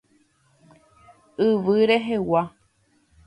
Yvy 1.49 1.79
rehegua. 1.89 2.41